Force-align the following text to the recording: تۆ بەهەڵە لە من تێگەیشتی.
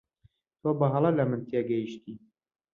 تۆ 0.61 0.69
بەهەڵە 0.79 1.11
لە 1.17 1.23
من 1.29 1.41
تێگەیشتی. 1.49 2.15